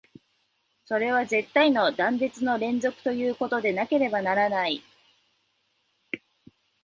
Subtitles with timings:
[0.85, 4.81] それは絶対の断絶の連続ということでなければならない。